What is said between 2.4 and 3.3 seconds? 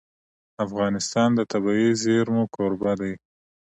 کوربه دی.